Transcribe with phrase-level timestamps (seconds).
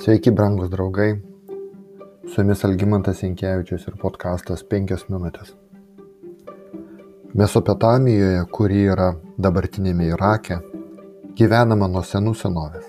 [0.00, 1.20] Sveiki, brangus draugai.
[2.28, 5.50] Su jumis Algymantas Inkevičius ir podkastas 5 minutės.
[7.36, 10.56] Mesopotamijoje, kuri yra dabartinėme Irake,
[11.36, 12.86] gyvenama nuo senų senovės.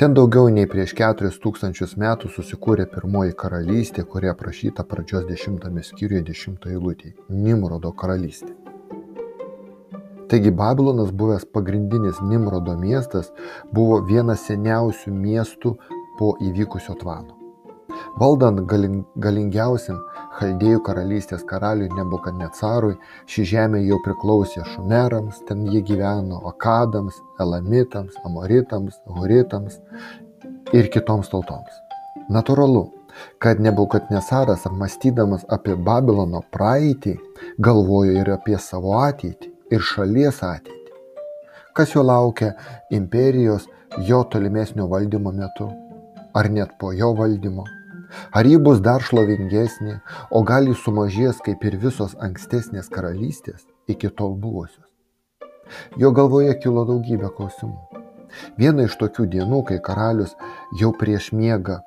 [0.00, 6.66] Ten daugiau nei prieš 4000 metų susikūrė pirmoji karalystė, kuri aprašyta pradžios 10 skyriuje 10
[6.72, 7.14] eilutėje-
[7.44, 8.56] Nimrodo karalystė.
[10.28, 13.30] Taigi Babilonas buvęs pagrindinis Nimrodo miestas
[13.72, 15.72] buvo vienas seniausių miestų
[16.18, 17.38] po įvykusio tvano.
[18.18, 19.98] Valdant galing, galingiausiam
[20.38, 22.94] Chaldėjų karalystės karaliui Nebukadnecarui,
[23.26, 29.80] ši žemė jau priklausė Šumerams, ten jie gyveno Akadams, Elamitams, Amoritams, Huritams
[30.74, 31.80] ir kitoms tautoms.
[32.30, 32.84] Naturalu,
[33.42, 37.16] kad Nebukadnecaras apmastydamas apie Babilono praeitį,
[37.58, 40.94] galvojo ir apie savo ateitį ir šalies ateitį.
[41.74, 42.54] Kas jo laukia
[42.94, 43.66] imperijos
[44.06, 45.70] jo tolimesnio valdymo metu,
[46.38, 47.66] ar net po jo valdymo
[48.32, 49.98] Ar ji bus dar šlovingesnė,
[50.32, 54.86] o gal ji sumažės kaip ir visos ankstesnės karalystės iki tol buvusios?
[56.00, 58.04] Jo galvoje kilo daugybė klausimų.
[58.60, 60.34] Viena iš tokių dienų, kai karalius
[60.80, 61.78] jau prieš miegą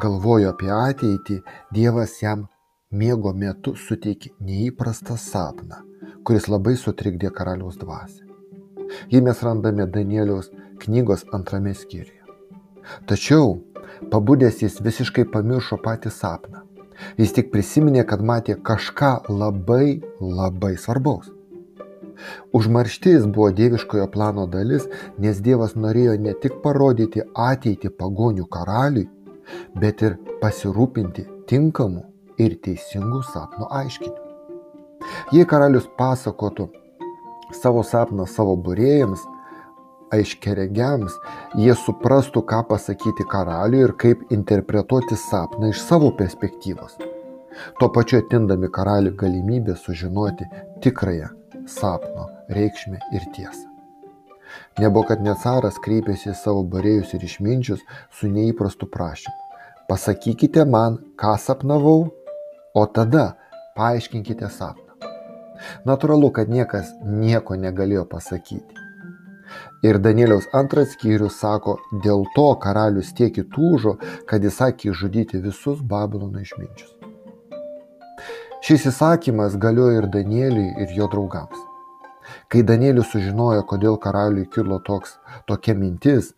[0.00, 1.40] galvojo apie ateitį,
[1.72, 2.46] Dievas jam
[2.90, 5.80] miego metu suteikė neįprastą sapną,
[6.24, 8.24] kuris labai sutrikdė karaliaus dvasę.
[9.12, 10.50] Jį mes randame Danieliaus
[10.84, 12.20] knygos antrame skyriuje.
[13.08, 13.54] Tačiau
[14.12, 16.64] Pabudęs jis visiškai pamiršo patį sapną.
[17.18, 21.30] Jis tik prisiminė, kad matė kažką labai labai svarbaus.
[22.54, 24.86] Užmarštis buvo dieviškojo plano dalis,
[25.18, 29.08] nes Dievas norėjo ne tik parodyti ateitį pagonių karaliui,
[29.80, 32.04] bet ir pasirūpinti tinkamu
[32.38, 34.20] ir teisingu sapno aiškinimu.
[35.34, 36.70] Jei karalius pasakotų
[37.60, 39.20] savo sapną savo būrėjams,
[40.12, 41.16] aiškiaregiams
[41.58, 46.98] jie suprastų, ką pasakyti karaliui ir kaip interpretuoti sapną iš savo perspektyvos.
[47.78, 50.44] Tuo pačiu atindami karaliui galimybę sužinoti
[50.82, 51.28] tikrąją
[51.66, 53.70] sapno reikšmę ir tiesą.
[54.78, 57.82] Nebokadnecaras kreipėsi į savo barėjus ir išminčius
[58.18, 59.34] su neįprastu prašymu.
[59.88, 62.08] Pasakykite man, ką sapnavau,
[62.74, 63.34] o tada
[63.76, 64.82] paaiškinkite sapną.
[65.88, 68.83] Natūralu, kad niekas nieko negalėjo pasakyti.
[69.84, 73.98] Ir Danieliaus antras skyrius sako, dėl to karalius tiek įtūžo,
[74.30, 76.94] kad įsakė žudyti visus Babilono išminčius.
[78.64, 81.58] Šis įsakymas galiojo ir Danieliui, ir jo draugams.
[82.48, 86.32] Kai Danielius sužinojo, kodėl karaliui kilo toks, tokia mintis,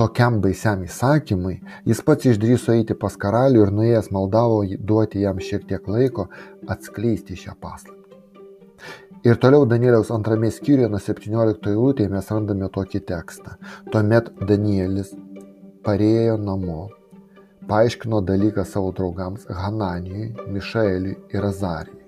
[0.00, 5.70] tokiam baisiam įsakymui, jis pats išdryso eiti pas karalių ir nuėjęs maldavo duoti jam šiek
[5.70, 6.26] tiek laiko
[6.74, 7.99] atskleisti šią paslaptį.
[9.20, 13.58] Ir toliau Danieliaus antrame skyriuje nuo 17 eilutėje mes randame tokį tekstą.
[13.92, 15.10] Tuomet Danielis
[15.84, 16.86] parėjo namo,
[17.68, 22.00] paaiškino dalyką savo draugams Hananijui, Mišaeliui ir Azarijui.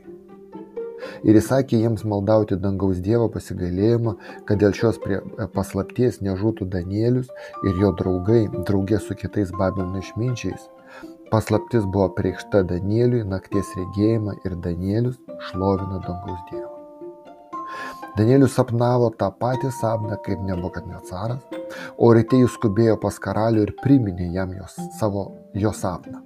[1.29, 4.17] Ir įsakė jiems maldauti dangaus Dievo pasigailėjimą,
[4.49, 4.97] kad dėl šios
[5.53, 7.29] paslapties nežūtų Danielius
[7.69, 10.71] ir jo draugai, draugė su kitais Babilono išminčiais.
[11.29, 16.72] Paslaptis buvo priekšta Danieliui nakties regėjimą ir Danielius šlovino dangaus Dievą.
[18.13, 21.41] Danielius sapnavo tą patį sapną kaip Nebukadnecaras,
[21.97, 25.25] o ryte jis skubėjo pas karalių ir priminė jam jos, savo
[25.57, 26.21] jo sapną.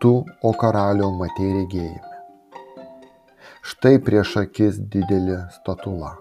[0.00, 2.16] Tu, o karaliau, matė regėjime.
[3.66, 6.14] Štai prieš akis didelė statula.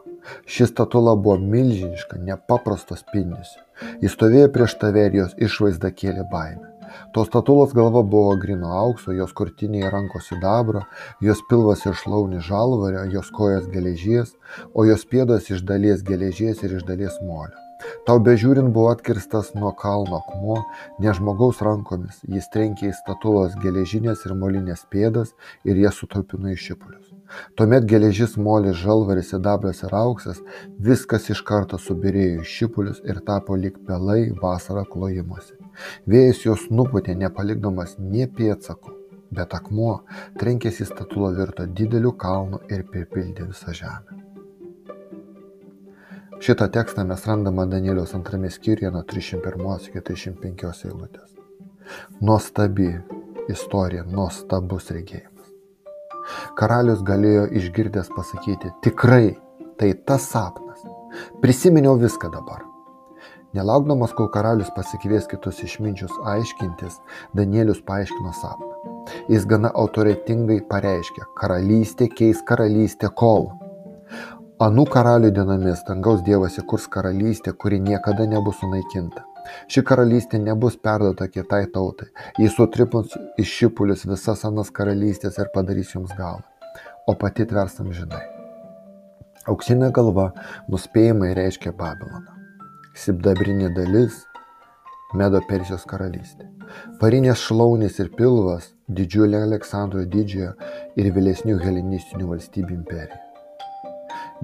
[0.49, 3.63] Ši statula buvo milžiniška, nepaprastos spindesio.
[4.03, 6.75] Jis stovėjo prieš tave ir jos išvaizda kėlė baimę.
[7.13, 10.85] Tos statulos galva buvo grino aukso, jos krūtinėje rankos sidabro,
[11.23, 14.35] jos pilvas ir šlaunis žalvario, jos kojas geležies,
[14.73, 17.66] o jos pėdos iš dalies geležies ir iš dalies molio.
[18.07, 20.59] Tau bežiūrint buvo atkirstas nuo kalno akmuo,
[21.03, 25.33] ne žmogaus rankomis, jis trenkė į statulos geležinės ir molinės pėdas
[25.67, 27.12] ir jas sutalpino į šipulius.
[27.59, 30.41] Tuomet geležis, molis, žalvaris, sidabras ir auksas,
[30.89, 35.64] viskas iš karto subirėjo į šipulius ir tapo lik pelai vasarą klojimuose.
[36.10, 38.94] Vėjas juos nupūtė, nepalikdamas nie pėdsakų,
[39.36, 40.01] bet akmuo
[40.39, 44.22] trenkėsi statulą virto dideliu kalnu ir pripildė visą žemę.
[46.45, 51.31] Šitą tekstą mes randame Danieliaus antrame skyriuje nuo 301 iki 305 eilutės.
[52.21, 52.89] Nuostabi
[53.50, 55.50] istorija, nuostabus regėjimas.
[56.60, 59.38] Karalius galėjo išgirdęs pasakyti, tikrai
[59.80, 60.83] tai tas sapnas.
[61.42, 62.66] Prisiminiau viską dabar.
[63.56, 66.98] Nelaukdamas, kol karalius pasikvies kitus išminčius aiškintis,
[67.38, 68.74] Danielius paaiškino sapną.
[69.31, 73.48] Jis gana autoritetingai pareiškė, karalystė keis karalystę kol.
[74.66, 79.24] Anų karalių dienomis dangaus dievas įkurs karalystę, kuri niekada nebus sunaikinta.
[79.72, 82.12] Ši karalystė nebus perduota kitai tautai.
[82.42, 86.44] Jis sutripins iš šipulius visas anas karalystės ir padarys jums galą,
[87.07, 88.25] o pati tversam žinai.
[89.48, 90.34] Auksinė galva
[90.68, 92.44] nuspėjimai reiškia Babiloną.
[92.95, 94.21] Sibdabrinė dalis-
[95.19, 96.45] Medo Persijos karalystė.
[97.01, 98.69] Varinės šlaunės ir pilvas-
[99.00, 100.53] didžiulė Aleksandro didžiojo
[100.95, 103.19] ir vėlesnių helenistinių valstybių imperija.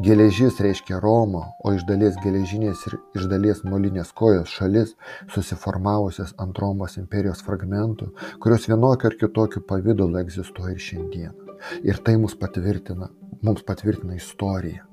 [0.04, 4.94] Geležis reiškia Romą, o iš dalies geležinės ir iš dalies molinės kojos šalis,
[5.32, 8.12] susiformavusias ant Romos imperijos fragmentų,
[8.44, 11.58] kurios vienokiu ar kitokiu pavydalu egzistuoja ir šiandieną.
[11.88, 13.12] Ir tai mums patvirtina,
[13.42, 14.91] mums patvirtina istorija.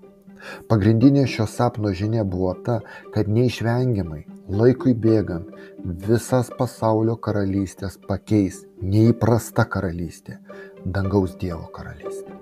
[0.71, 2.81] Pagrindinė šio sapno žinia buvo ta,
[3.15, 5.51] kad neišvengiamai, laikui bėgant,
[6.09, 10.39] visas pasaulio karalystės pakeis neįprasta karalystė-
[10.97, 12.39] dangaus Dievo karalystė.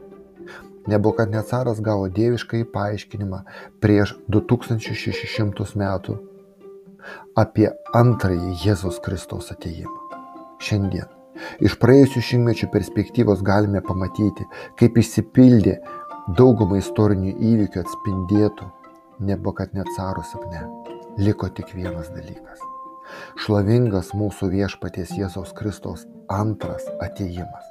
[0.87, 3.43] Nebukadnecaras gavo dieviškai paaiškinimą
[3.83, 6.19] prieš 2600 metų
[7.35, 9.99] apie antrąjį Jėzaus Kristaus ateimą.
[10.63, 11.11] Šiandien
[11.61, 14.47] iš praėjusių šimtmečių perspektyvos galime pamatyti,
[14.81, 15.77] kaip išsipildė
[16.35, 18.71] daugumą istorinių įvykių atspindėtų
[19.27, 20.67] Nebukadnecaro sapne.
[21.17, 22.61] Liko tik vienas dalykas.
[23.41, 27.71] Šlovingas mūsų viešpaties Jėzaus Kristaus antras ateimas.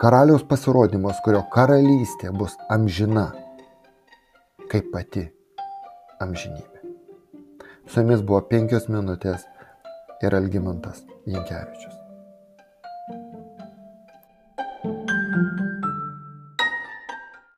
[0.00, 3.26] Karaliaus pasirodymas, kurio karalystė bus amžina,
[4.72, 5.26] kaip pati
[6.24, 6.94] amžinybė.
[7.90, 9.44] Su jumis buvo penkios minutės
[10.24, 12.03] ir Algymantas Jankievičius.